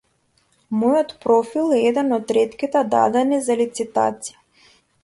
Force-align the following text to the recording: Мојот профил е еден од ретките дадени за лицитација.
Мојот 0.83 1.13
профил 1.25 1.69
е 1.81 1.83
еден 1.91 2.17
од 2.19 2.35
ретките 2.39 2.85
дадени 2.97 3.43
за 3.51 3.61
лицитација. 3.63 4.41